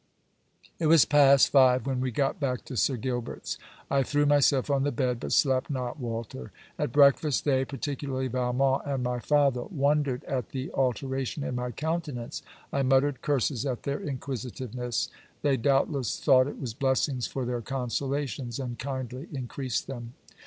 [0.79, 4.81] It was past five when we got back to Sir Gilbert's I threw myself on
[4.81, 6.51] the bed; but slept not, Walter.
[6.79, 12.41] At breakfast they, particularly Valmont and my father, wondered at the alteration in my countenance.
[12.73, 15.09] I muttered curses at their inquisitiveness.
[15.43, 20.15] They, doubtless, thought it was blessings for their consolations; and kindly increased them.